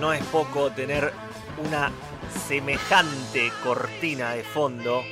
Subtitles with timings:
[0.00, 1.12] No es poco tener
[1.66, 1.90] una
[2.46, 5.02] semejante cortina de fondo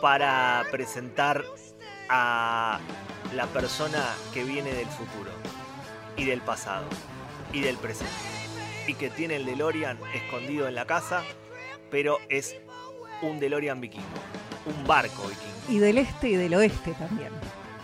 [0.00, 1.44] para presentar
[2.08, 2.80] a
[3.34, 5.30] la persona que viene del futuro
[6.16, 6.86] y del pasado
[7.52, 8.12] y del presente
[8.86, 11.22] y que tiene el DeLorean escondido en la casa,
[11.90, 12.56] pero es
[13.22, 14.06] un DeLorean vikingo,
[14.66, 15.54] un barco vikingo.
[15.68, 17.30] Y del este y del oeste también.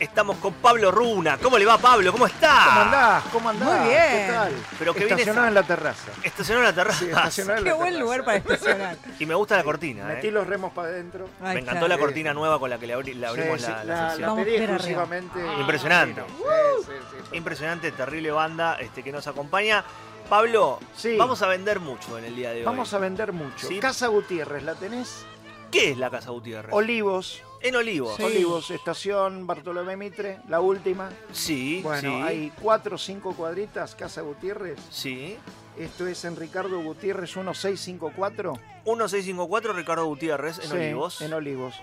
[0.00, 1.36] Estamos con Pablo Runa.
[1.36, 2.10] ¿Cómo le va, Pablo?
[2.10, 2.64] ¿Cómo está?
[2.68, 3.24] ¿Cómo andás?
[3.30, 3.80] ¿Cómo andás?
[3.80, 4.02] Muy bien.
[4.10, 4.52] ¿Qué tal?
[4.78, 6.10] Pero que Estacionado en la terraza.
[6.22, 6.98] Estacionó en la terraza.
[7.00, 8.96] Sí, estacionado en Qué buen lugar para estacionar.
[9.20, 10.32] Y me gusta la cortina, Metí ¿eh?
[10.32, 11.28] los remos para adentro.
[11.42, 12.00] Me encantó la Sí.
[12.00, 14.36] cortina nueva con la que le, abri- le abrimos Sí, sí, la, la la, sección.
[14.38, 14.54] la pedí.
[15.60, 16.22] Impresionante.
[16.26, 16.44] Sí,
[16.86, 17.36] sí, sí, sí.
[17.36, 19.84] Impresionante, terrible banda este, que nos acompaña.
[20.30, 21.16] Pablo, Sí.
[21.18, 22.64] vamos a vender mucho en el día de hoy.
[22.64, 23.68] Vamos a vender mucho.
[23.68, 23.80] Sí.
[23.80, 25.26] Casa Gutiérrez, ¿la tenés?
[25.70, 26.72] ¿Qué es la Casa Gutiérrez?
[26.72, 27.42] Olivos.
[27.62, 28.16] En Olivos.
[28.16, 28.22] Sí.
[28.22, 31.10] Olivos, estación Bartolomé Mitre, la última.
[31.32, 32.22] Sí, Bueno, sí.
[32.22, 34.78] hay cuatro o cinco cuadritas, Casa Gutiérrez.
[34.90, 35.36] Sí.
[35.78, 38.52] Esto es en Ricardo Gutiérrez 1654.
[38.84, 41.20] 1654 Ricardo Gutiérrez en Sí, Olivos.
[41.22, 41.74] En Olivos.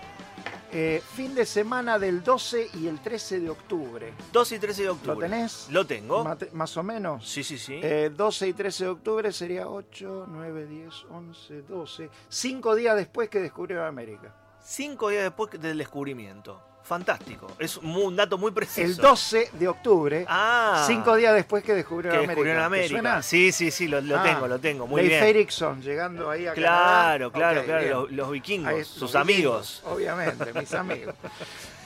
[0.70, 4.12] Eh, fin de semana del 12 y el 13 de octubre.
[4.32, 5.14] 12 y 13 de octubre.
[5.14, 5.66] ¿Lo tenés?
[5.70, 6.22] Lo tengo.
[6.24, 7.26] Mate- más o menos.
[7.26, 7.80] Sí, sí, sí.
[7.82, 12.10] Eh, 12 y 13 de octubre sería 8, 9, 10, 11, 12.
[12.28, 14.34] Cinco días después que descubrió América.
[14.70, 16.60] Cinco días después del descubrimiento.
[16.82, 17.46] Fantástico.
[17.58, 18.82] Es un dato muy preciso.
[18.82, 20.84] El 12 de octubre, Ah.
[20.86, 22.32] cinco días después que descubrió que América.
[22.32, 22.88] descubrieron ¿Te América.
[22.90, 23.22] suena?
[23.22, 24.86] Sí, sí, sí, lo, lo Ah, tengo, lo tengo.
[24.86, 25.24] Muy Leif bien.
[25.24, 27.62] Erikson llegando ahí a Claro, Canadá.
[27.62, 28.00] claro, claro.
[28.02, 29.82] Los, los vikingos, sus los amigos.
[29.82, 31.14] vikingos, Obviamente, mis amigos.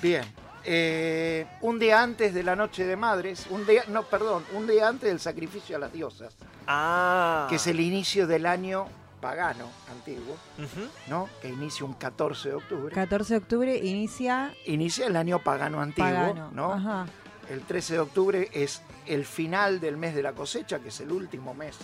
[0.03, 0.25] Bien.
[0.65, 4.87] eh, un día antes de la Noche de Madres, un día, no, perdón, un día
[4.89, 6.35] antes del sacrificio a las diosas,
[6.67, 7.47] Ah.
[7.49, 8.87] que es el inicio del año
[9.23, 10.37] pagano antiguo.
[11.09, 11.29] ¿no?
[11.41, 12.95] Que inicia un 14 de octubre.
[12.95, 16.51] 14 de octubre inicia Inicia el año pagano antiguo, Pagano.
[16.53, 16.73] ¿no?
[16.73, 17.07] Ajá.
[17.49, 21.11] El 13 de octubre es el final del mes de la cosecha, que es el
[21.13, 21.77] último mes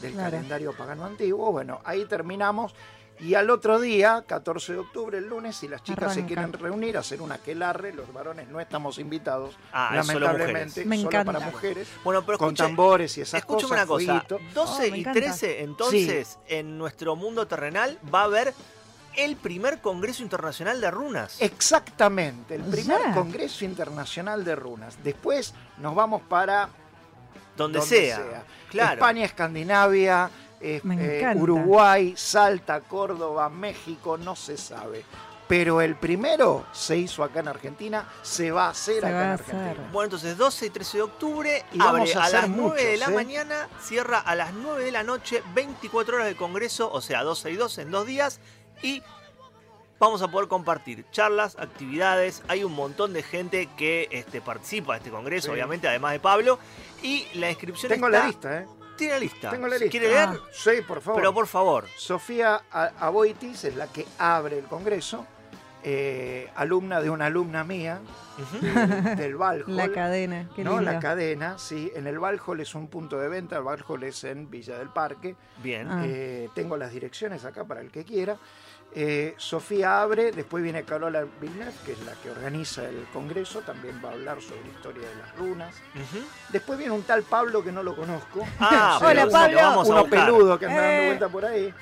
[0.00, 0.30] del Claro.
[0.32, 1.50] calendario pagano antiguo.
[1.50, 2.74] Bueno, ahí terminamos.
[3.22, 6.98] Y al otro día, 14 de octubre, el lunes, si las chicas se quieren reunir,
[6.98, 11.32] hacer una aquelarre, los varones no estamos invitados, Ah, solo lamentablemente, Me solo encanta.
[11.32, 13.78] para mujeres, Bueno, pero con tambores y esas Escúchame cosas.
[13.78, 14.38] una cosa, fueguito.
[14.54, 15.20] 12 Oh, me y encanta.
[15.20, 18.54] 13, entonces, en nuestro mundo terrenal va a haber
[19.14, 21.40] el primer Congreso Internacional de Runas.
[21.40, 23.12] Exactamente, el primer.
[23.14, 24.96] Congreso Internacional de Runas.
[25.04, 26.70] Después nos vamos para
[27.56, 28.44] donde, donde sea.
[28.70, 28.94] Claro.
[28.94, 30.30] España, Escandinavia,
[30.62, 31.42] eh, Me encanta.
[31.42, 35.04] Uruguay, Salta, Córdoba, México, no se sabe.
[35.48, 39.30] Pero el primero se hizo acá en Argentina, se va a hacer Se acá en
[39.30, 39.70] Argentina.
[39.72, 39.82] hacer.
[39.92, 42.84] Bueno, entonces 12 y 13 de octubre, Y vamos abre a a, hacer las 9
[42.84, 43.14] de la ¿eh?
[43.14, 47.50] mañana, cierra a las 9 de la noche, 24 horas de Congreso, o sea, 12
[47.50, 48.40] y 12 en dos días,
[48.82, 49.02] y
[49.98, 54.98] vamos a poder compartir charlas, actividades, hay un montón de gente que este, participa de
[55.00, 55.52] este Congreso, Sí.
[55.52, 56.58] obviamente, además de Pablo,
[57.02, 58.18] y la inscripción Tengo está...
[58.20, 58.66] la lista, ¿eh?
[58.96, 59.50] Tiene la lista.
[59.50, 59.90] Tengo la lista.
[59.90, 60.28] ¿Quiere leer?
[60.32, 60.36] Ah.
[60.52, 61.20] Sí, por favor.
[61.20, 61.86] Pero por favor.
[61.96, 65.26] Sofía Aboitis es la que abre el Congreso,
[65.84, 68.00] eh, alumna de una alumna mía,
[68.60, 69.76] de- del Valhall.
[69.76, 70.48] la cadena.
[70.54, 70.76] Qué ¿no?
[70.78, 70.92] lindo.
[70.92, 71.90] La cadena, sí.
[71.94, 75.34] En el Valhall es un punto de venta, el Valhall es en Villa del Parque.
[75.62, 75.88] Bien.
[75.90, 76.02] Ah.
[76.06, 78.36] Eh, tengo las direcciones acá para el que quiera.
[78.94, 83.98] Eh, Sofía abre, después viene Carola Villeneuve, que es la que organiza el congreso, también
[84.04, 85.74] va a hablar sobre historia de las runas.
[86.50, 88.46] Después viene un tal Pablo que no lo conozco.
[88.60, 89.56] Ah, Sí, Hola, Pablo.
[89.56, 91.06] vamos Uno peludo que anda dando Eh.
[91.06, 91.72] vuelta por ahí.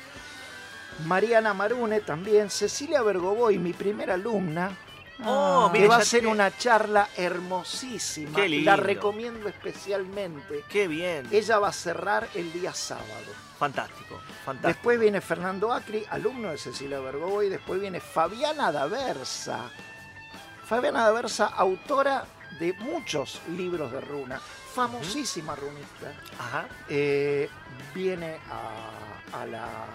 [1.06, 2.48] Mariana Marune también.
[2.50, 4.70] Cecilia Bergoboy, mi primera alumna,
[5.26, 8.36] Oh, mire, que va a tiene- una charla hermosísima.
[8.40, 8.70] Qué lindo.
[8.70, 10.64] La recomiendo especialmente.
[10.68, 11.26] Qué bien.
[11.30, 13.06] Ella va a cerrar el día sábado.
[13.58, 14.68] Fantástico, fantástico.
[14.68, 17.48] Después viene Fernando Acri, alumno de Cecilia Bergoboy.
[17.50, 19.70] Después viene Fabiana Daversa.
[20.64, 22.24] Fabiana Daversa, autora
[22.58, 24.40] de muchos libros de runa.
[24.74, 26.12] Famosísima runista.
[26.38, 26.66] Ajá.
[26.88, 27.48] Eh,
[27.94, 29.86] viene a- a la-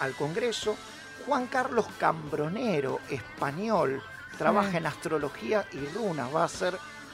[0.00, 0.76] al Congreso.
[1.24, 4.02] Juan Carlos Cambronero, español,
[4.34, 6.34] trabaja en astrología y runas.
[6.34, 6.48] Va a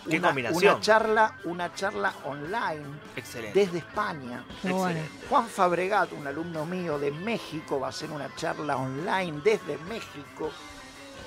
[0.08, 2.84] Qué una, charla, una charla online
[3.16, 3.58] Excelente.
[3.60, 4.42] desde España.
[4.64, 5.02] Excelente.
[5.28, 10.50] Juan Fabregat, un alumno mío de México, va a hacer una charla online desde México.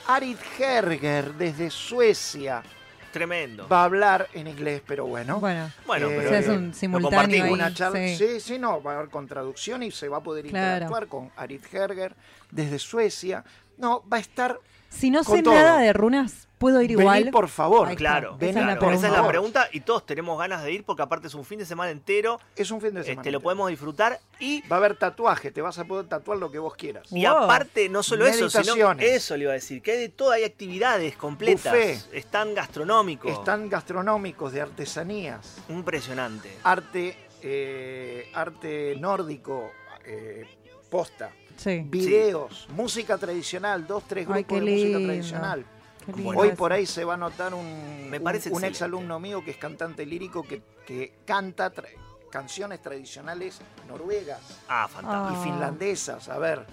[0.08, 2.64] Arid Herger, desde Suecia,
[3.12, 3.68] Tremendo.
[3.68, 5.40] va a hablar en inglés, pero bueno.
[5.40, 7.52] Bueno, Bueno, Eh, pero se hace un simultáneo ahí.
[7.52, 8.16] una charla, sí.
[8.18, 8.40] sí.
[8.40, 10.74] sí, no, va a haber con traducción y se va a poder Claro.
[10.74, 12.16] interactuar con Arid Herger
[12.50, 13.44] desde Suecia.
[13.78, 14.60] No, va a estar.
[14.94, 15.54] Si no sé todo.
[15.56, 17.30] nada de runas, ¿puedo ir Vení, igual?
[17.32, 17.94] por favor.
[17.96, 18.94] Claro, Vení, Esa es la claro.
[18.96, 19.68] Esa es la pregunta.
[19.74, 22.72] y todos tenemos ganas de ir porque aparte es un fin de semana entero, Es
[22.72, 23.22] un fin de semana.
[23.22, 26.50] este, lo podemos disfrutar y, Va a haber tatuaje, te vas a poder tatuar lo
[26.52, 27.08] que vos quieras.
[27.12, 27.36] y Wow.
[27.44, 29.12] aparte no solo eso, sino Meditaciones.
[29.12, 32.14] eso le iba a decir, que hay de todo, hay actividades completas, Buffet.
[32.14, 36.50] están gastronómicos, Están gastronómicos de artesanías, impresionante.
[36.64, 39.70] arte eh, arte nórdico,
[40.06, 40.46] eh,
[40.90, 41.84] posta, Sí.
[41.86, 45.66] videos, música tradicional, dos, tres Ay, grupos qué de música tradicional.
[46.06, 48.82] Qué lindo Bueno, Hoy por ahí se va a notar un, Me parece un, ex
[48.82, 51.88] alumno mío que es cantante lírico que, que canta tra-
[52.30, 55.40] canciones tradicionales noruegas Ah, fantástico.
[55.40, 55.40] Ah.
[55.40, 56.28] y finlandesas.
[56.30, 56.66] A ver,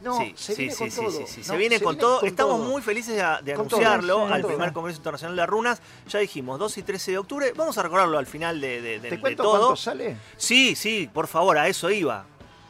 [0.00, 1.10] no, sí, se viene sí, con sí, todo.
[1.12, 1.46] sí, sí, ¿no?
[1.46, 2.22] Se viene con todo.
[2.22, 2.68] Estamos todo.
[2.70, 5.80] muy felices de, de Con todo, anunciarlo sí, al primer Congreso Internacional de Runas.
[6.08, 7.52] Ya dijimos, 2 y 13 de octubre.
[7.54, 9.58] Vamos a recordarlo al final de, de- de- ¿Te de cuento todo.
[9.60, 10.16] cuánto sale?
[10.36, 12.26] Sí, sí, por favor, a eso iba.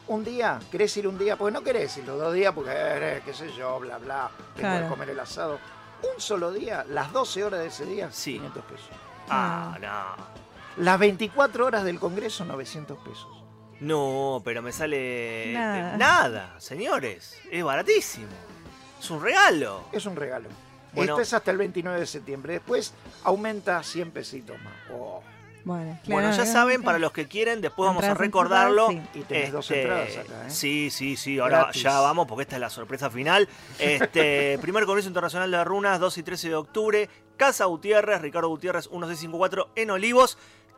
[0.07, 1.37] Un día, ¿querés ir un día?
[1.37, 4.69] Porque no querés ir los dos días porque, eh, qué sé yo, bla, bla, tengo
[4.69, 4.85] Claro.
[4.85, 5.59] que comer el asado.
[6.13, 8.33] Un solo día, las 12 horas de ese día, Sí.
[8.33, 8.89] 500 pesos.
[9.29, 10.83] Ah, no.
[10.83, 13.29] Las 24 horas del Congreso, 900 pesos.
[13.79, 15.51] No, pero me sale.
[15.53, 15.97] Nada.
[15.97, 17.37] Nada, señores.
[17.49, 18.27] Es baratísimo.
[18.99, 19.83] Es un regalo.
[19.91, 20.49] Es un regalo.
[20.93, 21.13] Bueno.
[21.13, 22.53] Esto es hasta el 29 de septiembre.
[22.53, 24.73] Después aumenta 100 pesitos más.
[24.93, 25.21] Oh,
[25.65, 28.87] Bueno, Bueno, ya claro, saben, para los que quieren, después vamos a Entradas recordarlo.
[28.87, 30.49] anticipadas, Y tenés dos entradas acá, ¿eh?
[30.49, 31.81] Sí, sí, sí, ahora Gratis.
[31.83, 33.47] ya vamos porque esta es la sorpresa final.
[33.79, 38.89] Este, primer Congreso Internacional de Runas, 2 y 13 de octubre, Casa Gutiérrez, Ricardo Gutiérrez
[38.91, 40.37] 1654 en Olivos.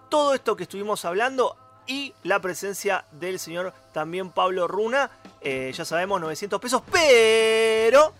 [0.09, 1.57] Todo esto que estuvimos hablando
[1.87, 5.09] y la presencia del señor también Pablo Runa,
[5.41, 8.13] eh, ya sabemos, 900 pesos, pero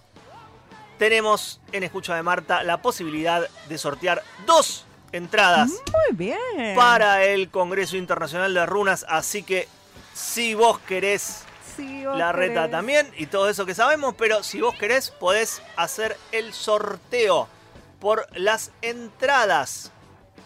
[0.97, 4.85] tenemos en Escucha de Marta la posibilidad de sortear dos
[5.15, 6.75] entradas Muy bien.
[6.75, 9.05] para el Congreso Internacional de Runas.
[9.07, 9.67] Así que
[10.13, 11.43] si vos querés
[11.77, 16.17] vos la reta también y todo eso que sabemos, pero si vos querés podés hacer
[16.31, 17.49] el sorteo
[17.99, 19.91] por las entradas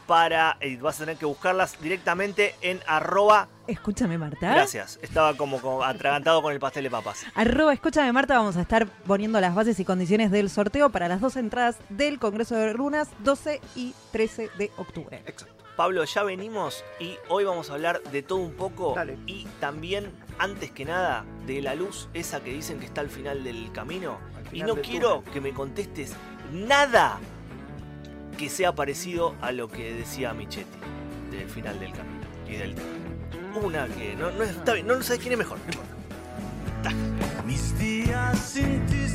[0.07, 0.57] para...
[0.61, 3.47] Y vas a tener que buscarlas directamente en arroba...
[3.69, 4.51] Escúchame, Marta.
[4.51, 7.25] Gracias, estaba como, como atragantado con el pastel de papas.
[7.35, 11.21] Arroba Escúchame Marta, vamos a estar poniendo las bases y condiciones del sorteo para las
[11.21, 15.21] dos entradas del Congreso de Runas, 12 y 13 de octubre.
[15.25, 15.55] exacto.
[15.75, 19.17] Pablo, ya venimos y hoy vamos a hablar de todo un poco Dale.
[19.25, 23.45] y también, antes que nada, de la luz esa que dicen que está al final
[23.45, 24.17] del camino.
[24.51, 25.31] Y no quiero túnel.
[25.31, 26.15] que me contestes
[26.51, 27.17] nada
[28.37, 30.79] que sea parecido a lo que decía Michetti
[31.31, 32.75] del final del camino y del
[33.55, 35.57] una que no, no está bien, no, no sabes quién es mejor.
[35.59, 37.43] no importa.
[37.45, 39.07] Mis días sin ti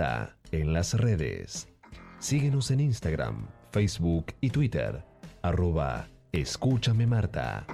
[0.00, 1.68] En las redes.
[2.20, 5.04] Síguenos en Instagram, Facebook y Twitter.
[5.42, 7.66] Arroba Escúchame Marta.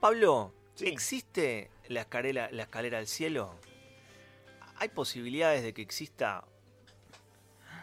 [0.00, 0.88] Pablo, Sí.
[0.88, 3.58] ¿existe la escalera, la escalera al cielo?
[4.76, 6.44] ¿Hay posibilidades de que exista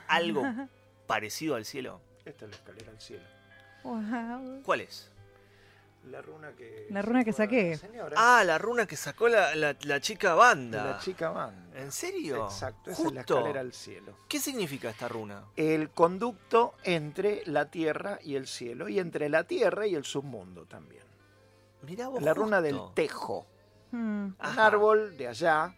[0.08, 0.44] algo
[1.08, 2.02] parecido al cielo?
[2.26, 3.24] Esta es la escalera al cielo.
[3.84, 4.62] Wow.
[4.64, 5.12] ¿Cuál es?
[6.06, 6.88] La runa que.
[6.90, 7.78] La runa que saqué.
[7.78, 10.84] Señora, Ah, la runa que sacó la, la- la chica banda.
[10.86, 11.78] la chica banda.
[11.80, 12.46] ¿En serio?
[12.46, 13.38] Exacto, esa es la Justo.
[13.38, 14.18] escalera al cielo.
[14.28, 15.44] ¿Qué significa esta runa?
[15.56, 20.66] El conducto entre la tierra y el cielo, y entre la tierra y el submundo
[20.66, 21.04] también.
[21.84, 23.46] Mirá vos La runa del tejo.
[23.92, 23.98] Hmm.
[24.26, 24.68] Un Ajá.
[24.68, 25.76] árbol de allá,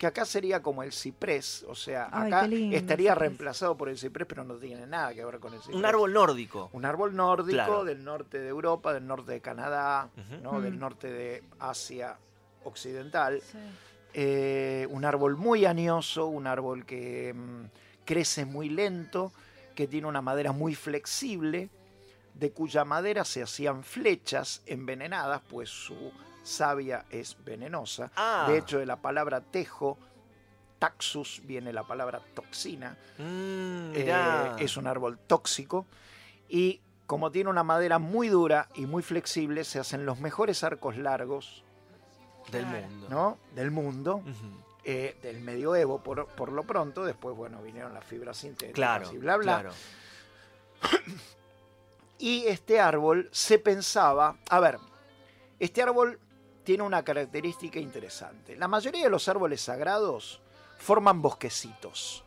[0.00, 3.98] que acá sería como el ciprés, o sea, Ay, acá lindo estaría reemplazado por el
[3.98, 5.76] ciprés, pero no tiene nada que ver con el ciprés.
[5.76, 6.70] Un árbol nórdico.
[6.72, 7.84] Un árbol nórdico Claro.
[7.84, 10.08] del norte de Europa, del norte de Canadá.
[10.42, 10.58] ¿no?
[10.62, 10.78] del Mm.
[10.78, 12.16] norte de Asia
[12.64, 13.42] occidental.
[13.42, 13.58] Sí.
[14.14, 17.64] Eh, un árbol muy añoso, un árbol que mm,
[18.06, 19.32] crece muy lento,
[19.74, 21.68] que tiene una madera muy flexible,
[22.32, 26.10] de cuya madera se hacían flechas envenenadas, pues su
[26.50, 28.10] savia es venenosa.
[28.16, 28.46] Ah.
[28.48, 29.96] De hecho, de la palabra tejo,
[30.78, 32.96] taxus, viene la palabra toxina.
[33.18, 35.86] Mm, Eh, es un árbol tóxico
[36.48, 40.96] y como tiene una madera muy dura y muy flexible, se hacen los mejores arcos
[40.96, 41.64] largos
[42.52, 43.06] del mundo.
[43.10, 43.38] ¿no?
[43.54, 44.62] del mundo, Ujú.
[44.84, 47.04] eh, del medioevo por, por lo pronto.
[47.04, 49.60] Después, bueno, vinieron las fibras sintéticas Claro, y bla, bla.
[49.60, 49.72] claro.
[52.18, 54.78] Y este árbol se pensaba, a ver,
[55.58, 56.18] este árbol
[56.70, 58.54] tiene una característica interesante.
[58.54, 60.40] La mayoría de los árboles sagrados
[60.78, 62.22] forman bosquecitos.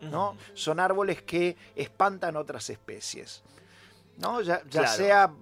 [0.00, 0.36] ¿no?
[0.54, 3.42] Son árboles que espantan otras especies.
[4.18, 4.42] ¿no?
[4.42, 4.96] Ya, ya Claro.
[4.96, 5.32] sea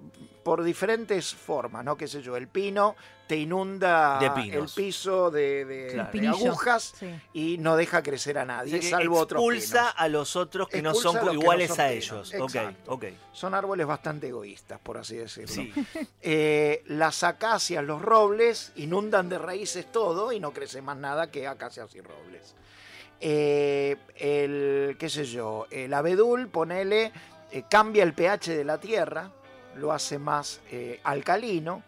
[0.48, 1.94] por diferentes formas, ¿no?
[1.94, 6.06] Qué sé yo, el pino te inunda De el piso de, de- Claro.
[6.06, 6.32] de Pinillo.
[6.48, 7.14] agujas Sí.
[7.34, 11.18] y no deja crecer a nadie, salvo otros expulsa a los otros que no son
[11.18, 12.32] a no iguales son a ellos.
[12.32, 12.94] Exacto.
[12.94, 13.12] Ok, ok.
[13.32, 15.54] Son árboles bastante egoístas, por así decirlo.
[15.54, 15.70] Sí.
[16.22, 21.46] Eh, las acacias, los robles, inundan de raíces todo y no crece más nada que
[21.46, 22.54] acacias y robles.
[23.20, 27.12] Eh, el, qué sé yo, el abedul, ponele,
[27.50, 29.30] eh, cambia el pH de la tierra,
[29.78, 31.82] lo hace más eh, alcalino,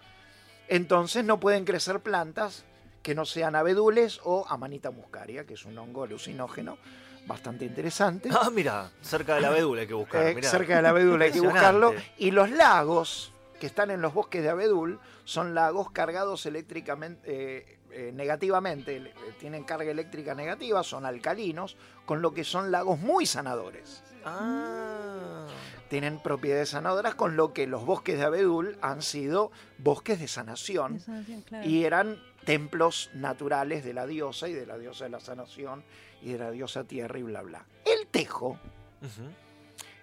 [0.69, 2.65] entonces no pueden crecer plantas
[3.03, 6.79] que no sean abedules o amanita muscaria, que es un hongo alucinógeno
[7.27, 8.29] bastante interesante.
[8.33, 10.27] Ah, mira, cerca de la vedula hay que buscar.
[10.27, 11.95] Eh, cerca del abedul hay que buscarlo.
[12.19, 17.79] Y los lagos que están en los bosques de abedul son lagos cargados eléctricamente, eh,
[17.93, 23.27] eh, negativamente, eh, tienen carga eléctrica negativa, son alcalinos, con lo que son lagos muy
[23.27, 24.03] sanadores.
[24.25, 25.47] Ah.
[25.89, 31.03] Tienen propiedades sanadoras, con lo que los bosques de abedul han sido bosques de sanación
[31.49, 31.69] claro.
[31.69, 35.83] y eran templos naturales de la diosa y de la diosa de la sanación
[36.23, 37.65] y de la diosa tierra y bla bla.
[37.85, 38.59] El tejo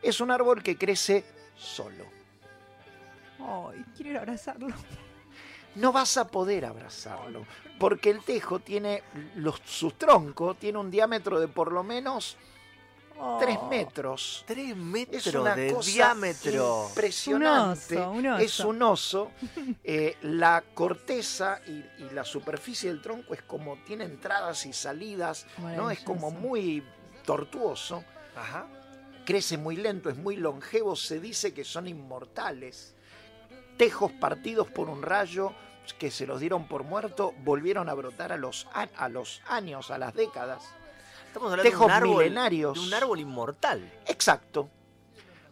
[0.01, 1.23] es un árbol que crece
[1.55, 2.05] solo.
[3.39, 4.75] Ay, quiero ir a abrazarlo.
[5.77, 7.45] No vas a poder abrazarlo,
[7.79, 9.03] porque el tejo tiene,
[9.35, 12.37] los, su tronco tiene un diámetro de por lo menos
[13.39, 13.67] 3 Oh.
[13.67, 14.43] metros.
[14.45, 16.85] Tres Es metros una de cosa diámetro.
[16.89, 17.97] impresionante.
[17.97, 18.43] Un oso, un oso.
[18.43, 19.31] Es un oso.
[19.83, 21.71] Eh, la corteza y,
[22.03, 25.89] y la superficie del tronco es como tiene entradas y salidas, ¿no?
[25.89, 26.83] Es como muy
[27.25, 28.03] tortuoso.
[28.35, 28.67] Ajá.
[29.25, 32.93] crece muy lento, es muy longevo, se dice que son inmortales.
[33.77, 35.53] Tejos partidos por un rayo
[35.93, 39.91] que se los dieron por muerto volvieron a brotar a los, a, a los años,
[39.91, 40.63] a las décadas.
[41.27, 42.73] Estamos hablando de Tejos un árbol, milenarios.
[42.73, 43.91] de un árbol inmortal.
[44.07, 44.69] Exacto.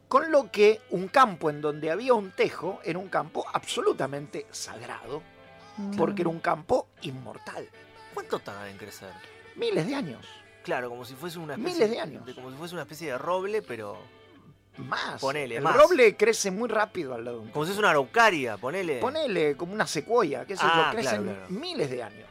[0.08, 5.22] Con lo que un campo en donde había un tejo era un campo absolutamente sagrado,
[5.78, 5.98] Mm.
[5.98, 7.68] porque era un campo inmortal.
[8.14, 9.12] ¿Cuánto tarda en crecer?
[9.58, 10.26] Miles de años,
[10.64, 12.24] Claro, como si fuese una especie Miles de años.
[12.34, 13.98] como si fuese una especie de roble, pero
[14.78, 15.22] más.
[15.22, 15.76] Ponele, El más.
[15.76, 18.98] roble crece muy rápido al lado de un como si fuese una araucaria, ponele.
[19.00, 21.50] Ponele como una secuoya, qué sé Ah, yo, crecen claro, claro.
[21.60, 22.30] miles de años.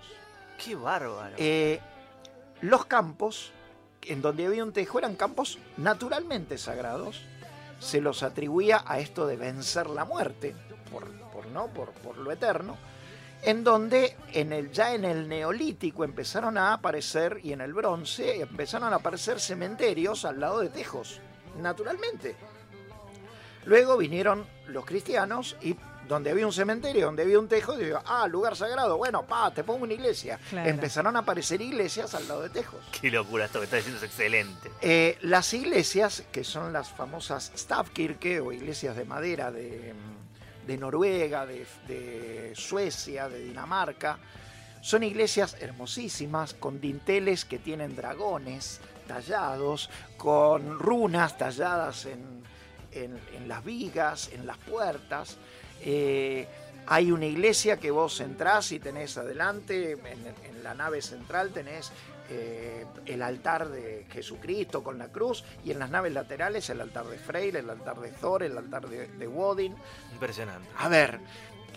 [0.63, 1.35] Qué bárbaro.
[1.39, 1.81] Eh,
[2.61, 3.53] los campos
[4.03, 7.23] en donde había un tejo eran campos naturalmente sagrados.
[7.81, 10.55] Se los atribuía a esto de vencer la muerte,
[10.91, 11.67] por, por, ¿no?
[11.69, 12.77] por, por lo eterno.
[13.43, 18.41] En donde en el, ya en el neolítico empezaron a aparecer, y en el bronce
[18.41, 21.21] empezaron a aparecer cementerios al lado de tejos,
[21.61, 22.37] naturalmente.
[23.67, 28.27] Luego vinieron los cristianos y donde había un cementerio, donde había un tejo, digo, ah,
[28.29, 30.39] lugar sagrado, bueno, pa, te pongo una iglesia.
[30.51, 30.69] Claro.
[30.69, 32.81] Empezaron a aparecer iglesias al lado de tejos.
[33.01, 34.71] Qué locura esto que está diciendo es excelente.
[34.83, 39.95] Eh, las iglesias, que son las famosas Stavkirke o iglesias de madera de,
[40.67, 44.19] de Noruega, de, de Suecia, de Dinamarca.
[44.85, 49.89] Son iglesias hermosísimas, con dinteles que tienen dragones tallados,
[50.19, 52.21] con runas talladas en,
[52.93, 55.39] en- en las vigas, en las puertas.
[55.81, 56.47] Eh,
[56.87, 61.91] hay una iglesia que vos entrás y tenés adelante, en, en la nave central tenés
[62.29, 67.07] eh, el altar de Jesucristo con la cruz y en las naves laterales el altar
[67.07, 69.75] de Freyr, el altar de Thor, el altar de, de Wodin.
[70.13, 70.69] Impresionante.
[70.77, 71.21] A ver,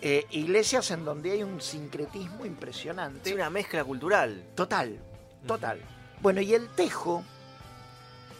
[0.00, 3.28] eh, iglesias en donde hay un sincretismo impresionante.
[3.28, 4.44] Es una mezcla cultural.
[4.54, 4.98] Total,
[5.46, 5.80] total.
[6.20, 7.24] Bueno, y el tejo,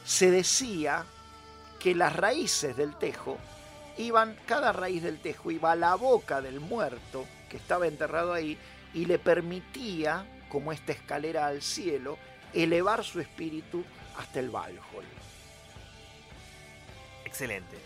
[0.05, 1.05] se decía
[1.79, 3.39] que las raíces del tejo
[3.97, 8.59] iban, cada raíz del tejo iba a la boca del muerto que estaba enterrado ahí
[8.95, 12.19] y le permitía, como esta escalera al cielo,
[12.53, 13.85] elevar su espíritu
[14.17, 15.05] hasta el Valhall.
[17.25, 17.77] Excelente.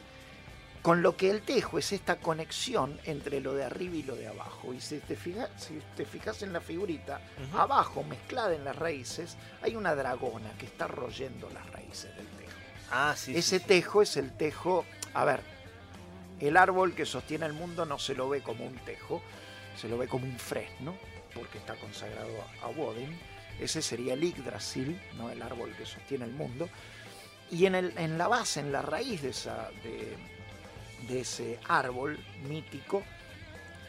[0.83, 4.27] Con lo que el tejo es esta conexión entre lo de arriba y lo de
[4.27, 4.75] abajo.
[4.75, 7.21] Y si te fijas, si te fijas en la figurita,
[7.55, 12.51] abajo, mezclada en las raíces, hay una dragona que está royendo las raíces del tejo.
[12.91, 13.37] Ah, sí.
[13.37, 13.65] Ese sí.
[13.65, 14.85] tejo es el tejo.
[15.15, 15.41] A ver,
[16.41, 19.23] el árbol que sostiene el mundo no se lo ve como un tejo,
[19.81, 20.97] se lo ve como un fresno,
[21.33, 23.17] porque está consagrado a Wodin.
[23.61, 25.31] Ese sería el Yggdrasil, ¿no?
[25.31, 26.69] el árbol que sostiene el mundo.
[27.53, 30.17] Y en, el- en la base, en la raíz de, esa, de,
[31.09, 32.19] de ese árbol
[32.49, 33.03] mítico,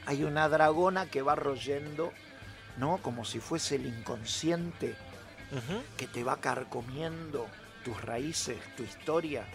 [0.05, 2.11] hay una dragona que va royendo,
[2.77, 2.97] ¿no?
[2.97, 4.95] Como si fuese el inconsciente
[5.97, 7.47] que te va carcomiendo
[7.85, 9.45] tus raíces, tu historia.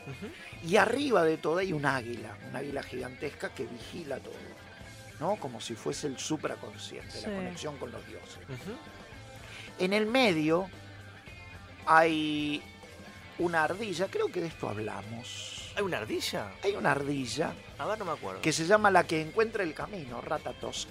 [0.64, 4.34] Y arriba de todo hay un águila, un águila gigantesca que vigila todo,
[5.18, 5.36] ¿no?
[5.36, 7.26] Como si fuese el supraconsciente, Sí.
[7.26, 8.38] la conexión con los dioses.
[9.78, 10.68] En el medio
[11.86, 12.62] hay
[13.38, 15.57] una ardilla, creo que de esto hablamos.
[15.78, 16.50] ¿Hay una ardilla?
[16.64, 18.40] Hay una ardilla A ver, no me acuerdo.
[18.40, 20.88] que se llama la que encuentra el camino, Ratatosk.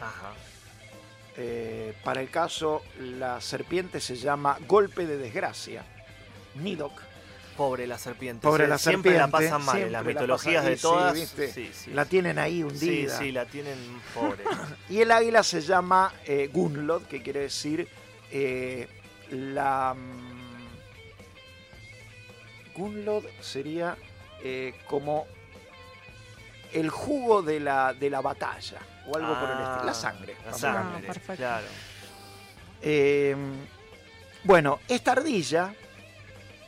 [0.00, 0.32] Ajá.
[1.36, 5.82] Eh, para el caso, la serpiente se llama golpe de desgracia,
[6.54, 6.92] Nidok.
[7.56, 8.42] Pobre la serpiente.
[8.46, 11.14] Pobre la Siempre la serpiente, pasan mal en siempre las la mitologías de sí, todas.
[11.14, 11.52] ¿viste?
[11.52, 12.10] Sí, sí, La sí.
[12.10, 13.18] tienen ahí Sí, hundida.
[13.18, 13.76] sí, la tienen
[14.14, 14.44] pobre.
[14.88, 17.88] Y el águila se llama eh, Gunlod, que quiere decir
[18.30, 18.88] eh,
[19.30, 19.94] la...
[19.94, 20.62] mm,
[22.74, 23.96] Gunlod sería
[24.42, 25.26] eh, como
[26.72, 29.84] el jugo de la, de la batalla, o algo por el Ah, estilo.
[29.84, 30.36] La sangre.
[30.46, 31.08] La sangre.
[31.28, 31.66] Ah, claro.
[32.80, 33.36] Eh,
[34.44, 35.74] bueno, esta ardilla,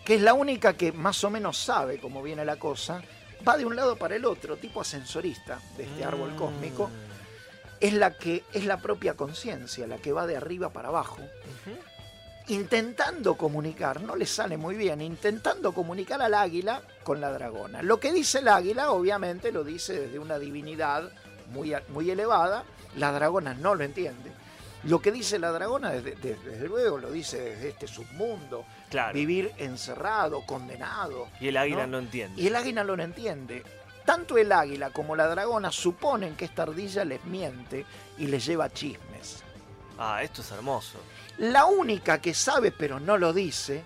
[0.04, 3.02] que es la única que más o menos sabe cómo viene la cosa,
[3.46, 6.36] va de un lado para el otro, tipo ascensorista de este árbol Mm.
[6.36, 6.90] cósmico,
[7.80, 11.18] es la que es la propia conciencia, la que va de arriba para abajo.
[12.48, 17.82] Intentando comunicar, no le sale muy bien, intentando comunicar al águila con la dragona.
[17.82, 21.10] Lo que dice el águila, obviamente, lo dice desde una divinidad
[21.52, 22.64] muy, muy elevada,
[22.96, 24.30] la dragona no lo entiende.
[24.84, 29.14] Lo que dice la dragona, desde, desde- desde luego, lo dice desde este submundo, Claro.
[29.14, 31.28] vivir encerrado, condenado.
[31.40, 31.92] Y el águila ¿no?
[31.92, 32.40] no, entiende.
[32.42, 33.62] Y el águila no lo entiende.
[34.04, 37.86] Tanto el águila como la dragona suponen que esta ardilla les miente
[38.18, 39.42] y les lleva chismes.
[39.98, 40.98] Ah, esto es hermoso.
[41.38, 43.84] La única que sabe pero no lo dice,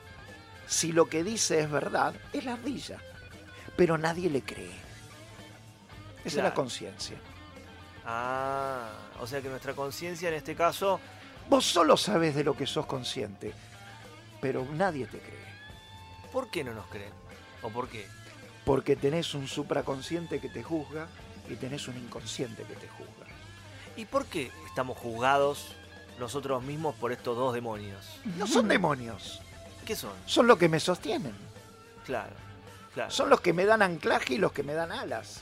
[0.66, 2.98] si lo que dice es verdad, es la ardilla.
[3.76, 4.72] Pero nadie le cree.
[6.24, 7.16] Esa es la conciencia.
[8.04, 8.90] Ah,
[9.20, 11.00] o sea que nuestra conciencia en este caso.
[11.48, 13.54] Vos solo sabes de lo que sos consciente,
[14.40, 15.48] pero nadie te cree.
[16.30, 17.12] ¿Por qué no nos creen?
[17.62, 18.06] ¿O por qué?
[18.66, 21.08] Porque tenés un supraconsciente que te juzga
[21.48, 23.26] y tenés un inconsciente que te juzga.
[23.96, 25.74] ¿Y por qué estamos juzgados
[26.18, 28.04] nosotros mismos por estos dos demonios?
[28.36, 29.40] No son demonios,
[29.86, 30.12] ¿Qué son?
[30.26, 31.34] son los que me sostienen.
[32.04, 32.32] Claro,
[32.94, 33.10] claro.
[33.10, 35.40] Son los que me dan anclaje y los que me dan alas.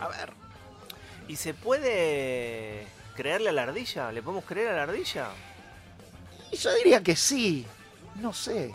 [0.00, 0.32] A ver,
[1.26, 4.12] ¿Y se puede creerle a la ardilla?
[4.12, 5.28] ¿Le podemos creer a la ardilla?
[6.52, 7.66] y yo diría que sí.
[8.16, 8.74] No sé.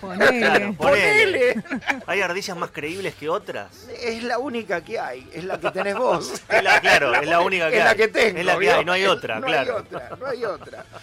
[0.00, 0.38] Ponele.
[0.40, 1.54] Claro, ponele.
[1.54, 2.02] ¡Ponele!
[2.06, 3.86] ¿Hay ardillas más creíbles que otras?
[4.02, 6.32] Es la única que hay, es la que tenés vos.
[6.48, 7.96] Es la- claro, es la única que es la hay.
[7.96, 8.38] que tengo.
[8.38, 8.74] Es la que ¿vio?
[8.76, 9.74] hay, no hay otra, no claro.
[9.76, 10.84] hay otra, no hay otra.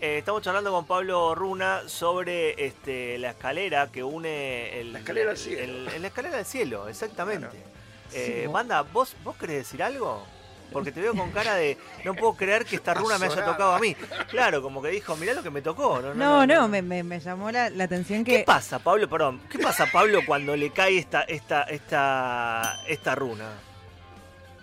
[0.00, 5.32] Eh, estamos charlando con Pablo Runa sobre este, la escalera que une el, La escalera
[5.32, 5.60] al cielo.
[5.90, 7.48] el- la escalera al cielo, exactamente.
[7.48, 7.64] Bueno,
[8.12, 8.52] Eh, sí.
[8.52, 10.24] Banda, ¿vos, ¿vos querés decir algo?
[10.72, 13.72] Porque te veo con cara de no puedo creer que esta runa me haya tocado
[13.74, 13.94] a mí.
[14.30, 16.00] Claro, como que dijo, mirá lo que me tocó.
[16.00, 18.44] No, No, no, me, me- me llamó la, la atención ¿Qué que.
[18.44, 19.08] pasa, Pablo?
[19.08, 23.48] Perdón, ¿qué pasa, Pablo, cuando le cae esta, esta, esta, esta runa?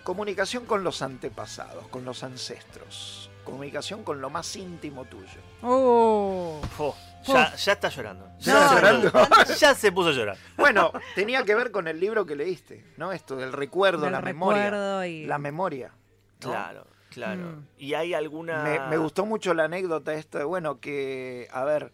[0.04, 3.30] Comunicación con los antepasados, con los ancestros.
[3.44, 5.40] Comunicación con lo más íntimo tuyo.
[5.64, 6.96] Oh, Oh,
[7.34, 8.30] Ya, ya está llorando.
[8.40, 9.12] Ya, No, está llorando.
[9.60, 10.38] ya se puso a llorar.
[10.58, 13.12] Bueno, tenía que ver con el libro que leíste, ¿no?
[13.12, 14.62] Esto del recuerdo, Del la recuerdo
[15.00, 15.08] memoria.
[15.08, 15.92] y- La memoria.
[16.44, 16.50] ¿no?
[16.52, 17.42] Claro, claro.
[17.42, 17.68] Mm.
[17.78, 18.64] Y hay alguna.
[18.64, 21.92] Me, me gustó mucho la anécdota esta, de, bueno, que, a ver,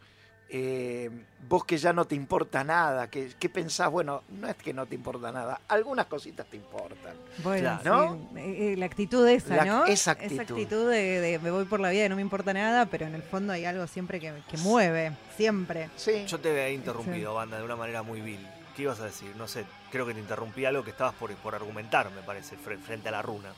[0.54, 1.10] eh,
[1.48, 3.90] vos que ya no te importa nada, que, ¿qué pensás?
[3.90, 7.14] Bueno, no es que no te importa nada, algunas cositas te importan.
[7.44, 9.86] Bueno, sí, eh, eh, la actitud esa, La- ¿no?
[9.86, 10.90] esa actitud.
[10.90, 13.24] de, de me voy por la vida y no me importa nada, pero en el
[13.24, 15.90] fondo hay algo siempre que, que mueve, siempre.
[15.96, 16.26] Sí.
[16.28, 18.46] Yo te había interrumpido, banda, de una manera muy vil.
[18.76, 19.34] ¿Qué ibas a decir?
[19.38, 22.80] No sé, creo que te interrumpí algo que estabas por, por argumentar, me parece, fre-
[22.80, 23.50] frente a la runa.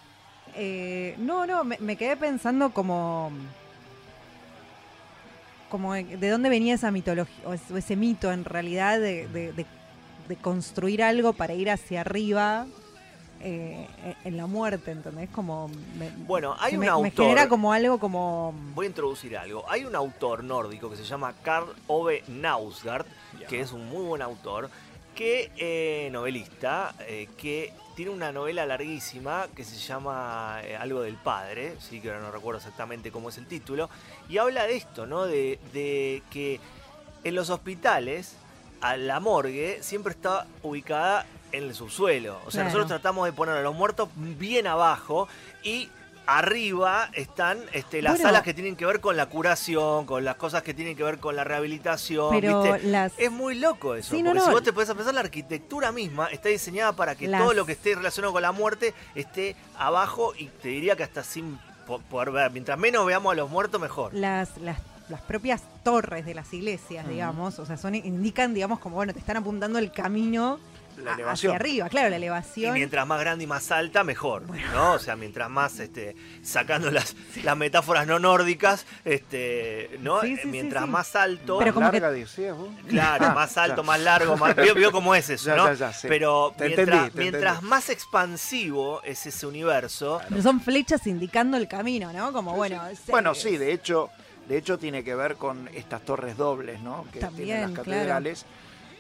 [0.56, 3.32] Eh, no, no, me, me quedé pensando como.
[5.74, 9.28] Como de de dónde venía esa mitología, o es- o ese mito en realidad de,
[9.28, 9.66] de- de-
[10.28, 12.68] de construir algo para ir hacia arriba
[13.42, 13.88] eh,
[14.24, 15.30] en la muerte, ¿entendés?
[15.32, 15.68] Como.
[15.98, 17.04] me- Bueno, hay un me, autor.
[17.04, 18.54] me genera como algo como.
[18.76, 19.66] Voy a introducir algo.
[19.68, 23.06] Hay un autor nórdico que se llama Karl Ove Nausgaard,
[23.50, 24.70] que es un muy buen autor,
[25.16, 31.16] que eh, novelista, eh, que tiene una novela larguísima que se llama eh, Algo del
[31.16, 33.90] Padre, sí que ahora no recuerdo exactamente cómo es el título,
[34.30, 35.26] y habla de esto, ¿no?
[35.26, 36.60] De, de que
[37.24, 38.36] en los hospitales
[38.82, 42.36] a la morgue siempre está ubicada en el subsuelo.
[42.46, 42.66] O sea, Claro.
[42.66, 45.28] nosotros tratamos de poner a los muertos bien abajo
[45.64, 45.90] y
[46.26, 48.28] arriba están este, las Bueno.
[48.30, 51.20] salas que tienen que ver con la curación, con las cosas que tienen que ver
[51.20, 52.30] con la rehabilitación.
[52.32, 52.88] Pero ¿viste?
[52.88, 53.14] las.
[53.18, 54.46] Es muy loco eso, Sí, porque no.
[54.46, 57.66] si vos te podés pensar, la arquitectura misma está diseñada para que Las- todo lo
[57.66, 62.00] que esté relacionado con la muerte esté abajo y te diría que hasta sin po-
[62.00, 62.52] poder ver.
[62.52, 64.14] Mientras menos veamos a los muertos, mejor.
[64.14, 68.96] las, las, las propias torres de las iglesias, digamos, o sea, son indican, digamos, como
[68.96, 70.60] bueno, te están apuntando el camino
[70.98, 71.52] La elevación.
[71.54, 72.74] hacia arriba, claro, la Y elevación.
[72.74, 74.44] mientras más grande y más alta, mejor.
[74.74, 74.94] ¿no?
[74.94, 80.22] O sea, mientras más este, sacando las, las metáforas no nórdicas, este, ¿no?
[80.22, 80.90] Sí, sí, sí, mientras sí.
[80.90, 81.58] más alto.
[81.60, 82.70] Pero como que- larga, decías vos.
[82.88, 83.84] Claro, Ah, más alto, ya.
[83.84, 84.56] más largo, más.
[84.56, 85.66] Vio, vio cómo es eso, ¿no?
[85.68, 86.08] ya, ya, sí.
[86.08, 87.70] Pero Te mientras, entendí, te mientras entendí.
[87.70, 92.32] más expansivo es ese universo, Pero son flechas indicando el camino, ¿no?
[92.32, 92.82] Como bueno.
[93.08, 94.10] Bueno, sí, de hecho,
[94.48, 97.06] de hecho tiene que ver con estas torres dobles, ¿no?
[97.12, 98.24] Que También, tienen las claro.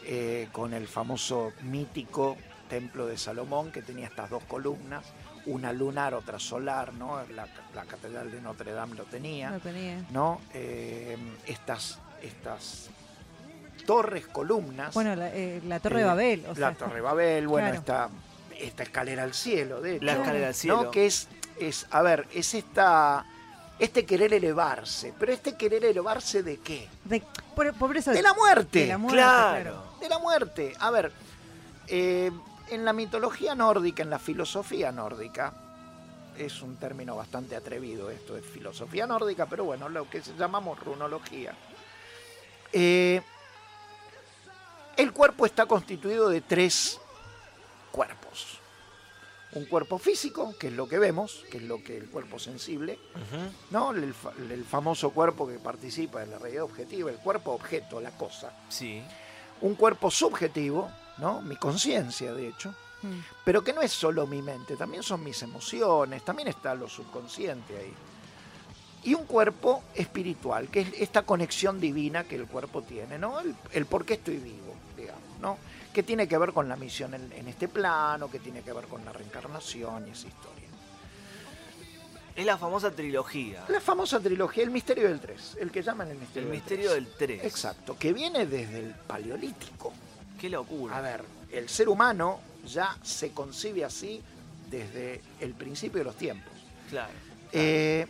[0.06, 2.38] Eh, con el famoso mítico
[2.70, 5.04] templo de Salomón que tenía estas dos columnas,
[5.46, 7.20] una lunar, otra solar, ¿no?
[7.36, 10.04] La, la catedral de Notre Dame lo tenía, No tenía.
[10.12, 10.40] ¿no?
[10.54, 12.90] Eh, estas, estas
[13.86, 14.94] torres, columnas.
[14.94, 16.46] Bueno, la, eh, la Torre de Eh, Babel.
[16.46, 17.80] O la sea, Torre Babel, bueno, claro.
[17.80, 18.10] esta,
[18.66, 20.06] esta escalera al cielo, de hecho.
[20.06, 20.84] la escalera al cielo.
[20.84, 20.92] ¿no?
[20.92, 21.28] Que es,
[21.60, 23.26] es, a ver, es esta,
[23.80, 25.14] este querer elevarse.
[25.20, 26.88] Pero este querer elevarse de qué?
[27.04, 27.22] de-
[27.56, 28.80] por, por eso De la muerte.
[28.80, 29.84] de la muerte, Claro.
[30.04, 30.76] De la muerte.
[30.82, 31.14] A ver,
[31.88, 32.30] eh,
[32.70, 35.54] en la mitología nórdica, en la filosofía nórdica,
[36.38, 41.56] es un término bastante atrevido esto, es filosofía nórdica, pero bueno, lo que llamamos runología.
[42.74, 43.22] Eh,
[44.98, 47.00] el cuerpo está constituido de tres
[47.90, 48.60] cuerpos.
[49.54, 53.00] Un cuerpo físico, que es lo que vemos, que es lo que el cuerpo sensible.
[53.72, 53.92] ¿no?
[53.92, 54.14] El,
[54.52, 58.52] el famoso cuerpo que participa en la realidad objetiva, el cuerpo objeto, la cosa.
[58.68, 59.02] Sí.
[59.62, 61.42] Un cuerpo subjetivo, ¿no?
[61.42, 63.20] Mi conciencia, de hecho, Mm.
[63.44, 67.78] pero que no es solo mi mente, también son mis emociones, también está lo subconsciente
[67.78, 67.94] ahí.
[69.04, 73.42] Y un cuerpo espiritual, que es esta conexión divina que el cuerpo tiene, ¿no?
[73.42, 75.58] El, el por qué estoy vivo, digamos, ¿no?
[75.94, 78.86] Que tiene que ver con la misión en, en este plano, que tiene que ver
[78.86, 80.63] con la reencarnación y esa historia.
[82.36, 83.64] Es la famosa trilogía.
[83.70, 86.92] La famosa trilogía, el misterio del 3, el que llaman el El misterio, del misterio
[86.94, 87.44] del 3.
[87.44, 89.94] Exacto, que viene desde el paleolítico.
[90.40, 90.98] Qué locura.
[90.98, 94.22] A ver, el ser humano ya se concibe así
[94.70, 96.52] desde el principio de los tiempos.
[96.90, 97.14] Claro.
[97.52, 98.08] Eh,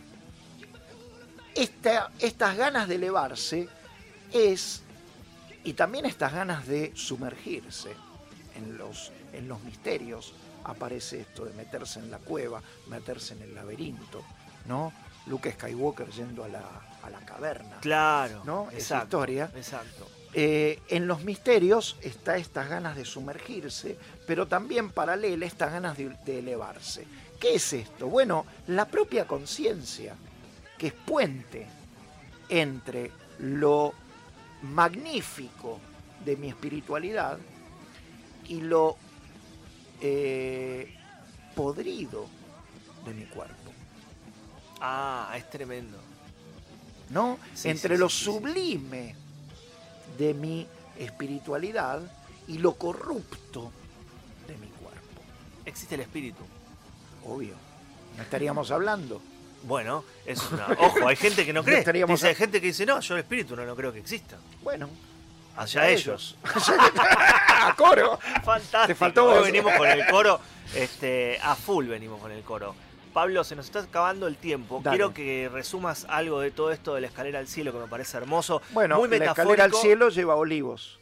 [1.56, 3.68] esta- estas ganas de elevarse
[4.32, 4.82] es,
[5.66, 7.92] y también estas ganas de sumergirse
[8.56, 10.34] en los, en los misterios,
[10.64, 14.24] aparece esto de meterse en la cueva, meterse en el laberinto,
[14.66, 14.94] ¿no?
[15.28, 16.64] Luke Skywalker yendo a la,
[17.02, 17.78] a la caverna.
[17.80, 18.44] Claro.
[18.46, 18.68] ¿No?
[18.70, 19.06] Esa Exacto.
[19.06, 19.52] historia.
[19.56, 20.08] Exacto.
[20.34, 26.10] Eh, en los misterios está estas ganas de sumergirse, pero también paralela estas ganas de,
[26.26, 27.06] de elevarse.
[27.40, 28.08] ¿Qué es esto?
[28.08, 30.16] Bueno, la propia conciencia,
[30.78, 31.68] que es puente
[32.50, 33.94] entre lo
[34.64, 35.80] magnífico
[36.26, 37.38] de mi espiritualidad
[38.48, 38.98] y lo
[40.02, 40.94] eh,
[41.56, 42.26] podrido
[43.06, 43.72] de mi cuerpo.
[44.82, 45.98] Ah, es tremendo.
[47.10, 47.38] ¿no?
[47.54, 49.16] Sí, Entre sí, lo sí, sublime
[50.18, 52.02] de mi espiritualidad
[52.48, 53.72] y lo corrupto
[54.48, 55.22] de mi cuerpo.
[55.66, 56.44] Existe el espíritu.
[57.26, 57.56] Obvio.
[58.18, 59.22] No estaríamos hablando.
[59.64, 60.68] Bueno, es una.
[60.80, 61.80] Ojo, hay gente que no cree.
[61.80, 64.00] Estaríamos Dice, a- hay gente que dice, no, yo el espíritu no, no creo que
[64.00, 64.38] exista.
[64.62, 64.90] Bueno,
[65.56, 66.36] Allá a ellos.
[66.44, 68.20] a coro.
[68.44, 68.88] Fantástico.
[68.88, 70.40] Te faltó Hoy venimos con el coro.
[70.76, 72.76] Este, a full venimos con el coro.
[73.14, 74.82] Pablo, se nos está acabando el tiempo.
[74.84, 74.98] Dale.
[74.98, 78.18] Quiero que resumas algo de todo esto de la escalera al cielo que me parece
[78.18, 78.62] hermoso.
[78.72, 81.00] Bueno, muy la escalera al cielo lleva olivos.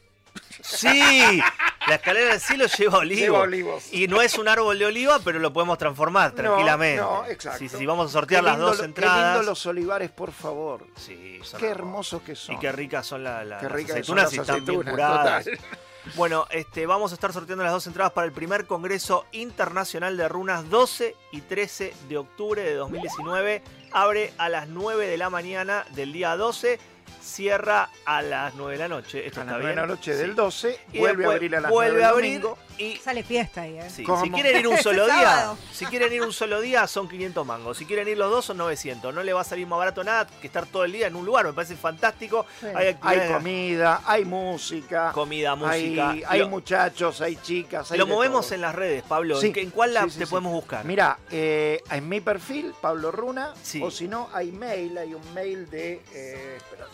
[0.63, 1.41] Sí,
[1.87, 3.19] la escalera al cielo lleva olivo.
[3.19, 3.91] Lleva olivos.
[3.91, 7.01] Y no es un árbol de oliva, pero lo podemos transformar tranquilamente.
[7.01, 7.59] No, no, exacto.
[7.59, 9.17] Sí, sí, vamos a sortear Qué las lindo dos entradas.
[9.17, 10.85] Qué lindo los olivares, por favor.
[10.95, 12.21] Sí, son Qué hermosos.
[12.21, 12.55] que son.
[12.55, 14.79] Y qué ricas son la- la- Qué las ricas son aceitunas las y están bien
[14.81, 15.45] aceitunas, curadas.
[15.45, 15.59] total.
[16.15, 20.27] Bueno, este, vamos a estar sorteando las dos entradas para el primer Congreso Internacional de
[20.27, 23.61] Runas 12 y 13 de octubre de 2019.
[23.91, 26.79] Abre a las 9 de la mañana del día 12,
[27.21, 29.25] cierra a las 9 de la noche.
[29.25, 29.75] Esto A está las bien.
[29.75, 30.19] 9 de la noche Sí.
[30.19, 32.57] del 12, Y vuelve a abrir a las vuelve 9 a del abrir domingo.
[32.77, 33.89] y Sale fiesta ahí, ¿eh?
[33.89, 37.77] Si quieren ir un solo día, si quieren ir un solo día son 500 mangos.
[37.77, 39.13] Si quieren ir los dos son 900.
[39.13, 41.25] No le va a salir más barato nada que estar todo el día en un
[41.25, 41.45] lugar.
[41.45, 42.45] Me parece fantástico.
[42.59, 42.67] Sí.
[42.75, 46.29] Hay comida, hay música, comida, hay, música.
[46.29, 47.91] hay Lo- muchachos, hay chicas.
[47.91, 48.55] Hay Lo movemos todo.
[48.55, 49.39] en las redes, Pablo.
[49.39, 50.29] Sí, ¿En, cuál la sí, sí, te sí.
[50.29, 50.83] podemos buscar?
[50.85, 53.81] Mira, eh, en mi perfil, Pablo Runa, Sí.
[53.83, 56.01] o si no, hay mail, hay un mail de...
[56.13, 56.85] eh, espera.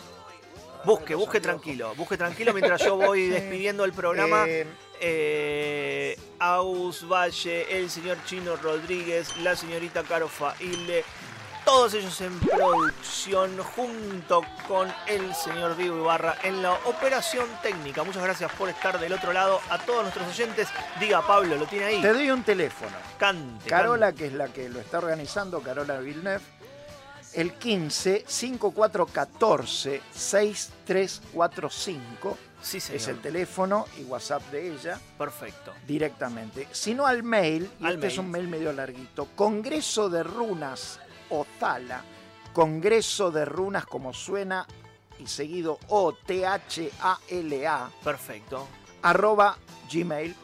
[0.84, 1.94] Busque, busque tranquilo.
[1.96, 4.44] Busque tranquilo mientras yo voy despidiendo el programa.
[4.48, 4.66] Eh,
[5.00, 11.04] Eh, Aus Valle, el señor Chino Rodríguez, la señorita Caro Failde,
[11.64, 18.02] todos ellos en producción junto con el señor Diego Ibarra en la operación técnica.
[18.02, 19.60] Muchas gracias por estar del otro lado.
[19.70, 20.66] A todos nuestros oyentes,
[20.98, 22.02] diga Pablo, lo tiene ahí.
[22.02, 22.90] te doy un teléfono.
[23.18, 23.68] Cante.
[23.68, 26.42] Carola, que es la que lo está organizando, Carola Villeneuve,
[27.38, 32.48] el 15 5414 6345 cante.
[32.60, 32.96] Sí, señor.
[33.00, 35.72] es el teléfono y WhatsApp de ella Perfecto.
[35.86, 36.66] directamente.
[36.72, 40.98] Si no al mail, y Al este es un mail medio larguito, Congreso de Runas
[41.30, 42.02] Otala,
[42.52, 44.66] Congreso de Runas como suena
[45.20, 48.66] y seguido O-T-H-A-L-A, Perfecto.
[49.02, 49.56] arroba
[49.88, 50.34] gmail.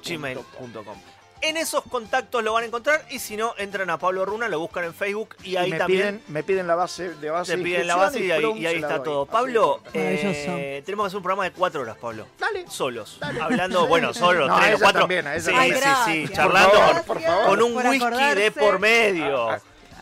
[1.47, 4.59] En esos contactos lo van a encontrar y si no, entran a Pablo Runa, lo
[4.61, 7.53] buscan en Facebook y Y ahí me también piden, me piden la base de base
[7.53, 9.27] te de piden la base y ahí, y está todo.
[9.27, 12.27] Pablo, eh, tenemos que hacer un programa de cuatro horas, Pablo.
[12.39, 12.65] Dale.
[12.69, 13.19] Solos.
[13.21, 13.41] Dale.
[13.43, 15.01] Hablando, bueno, solos, No, tres o cuatro.
[15.03, 17.45] también, sí, sí, sí, charlando Por con, favor, por favor.
[17.47, 19.51] con un Por whisky de por medio.
[19.51, 19.61] Ah,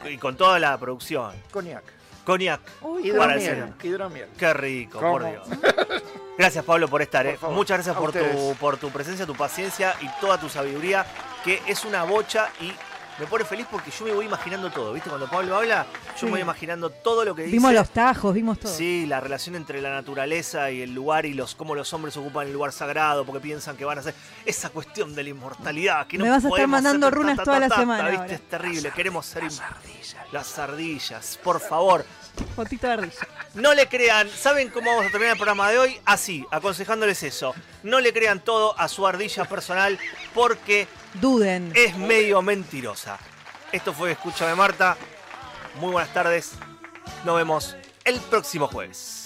[0.08, 1.32] Y con toda la producción.
[1.50, 1.82] Cognac.
[2.24, 2.60] Cognac.
[2.82, 3.74] Uy, Para el Hidromiel.
[3.82, 4.28] Hidromiel.
[4.38, 5.12] Qué rico, ¿Cómo?
[5.12, 5.46] por Dios.
[6.38, 7.24] Gracias, Pablo, por estar.
[7.26, 7.38] Por ¿eh?
[7.38, 11.06] favor, Muchas gracias por tu, por tu presencia, tu paciencia y toda tu sabiduría,
[11.44, 12.72] que es una bocha y
[13.20, 14.94] me pone feliz porque yo me voy imaginando todo.
[14.94, 15.10] ¿Viste?
[15.10, 16.24] Cuando Pablo habla, yo Sí.
[16.24, 17.52] me voy imaginando todo lo que dice.
[17.56, 18.72] Vimos los tajos, vimos todo.
[18.74, 22.46] Sí, la relación entre la naturaleza y el lugar y los cómo los hombres ocupan
[22.46, 24.14] el lugar sagrado porque piensan que van a hacer
[24.46, 26.06] esa cuestión de la inmortalidad.
[26.06, 27.76] Que no Me vas a estar podemos mandando hacer runas ta, ta, toda la ta,
[27.76, 28.34] semana ¿viste?
[28.34, 28.90] Es terrible.
[28.92, 29.60] Queremos ser im-
[30.32, 32.06] las ardillas, por favor.
[32.56, 33.28] Fotito de ardilla.
[33.54, 36.00] No le crean, ¿saben cómo vamos a terminar el programa de hoy?
[36.04, 37.54] Así, aconsejándoles eso.
[37.82, 39.98] No le crean todo a su ardilla personal
[40.34, 41.72] porque Duden.
[41.74, 43.18] es medio mentirosa.
[43.72, 44.96] Esto fue Escúchame Marta.
[45.80, 46.52] Muy buenas tardes.
[47.24, 49.24] Nos vemos el próximo jueves.